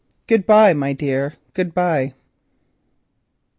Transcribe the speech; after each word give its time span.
"GOOD 0.25 0.47
BYE, 0.47 0.73
MY 0.73 0.93
DEAR, 0.93 1.33
GOOD 1.53 1.75
BYE!" 1.75 2.15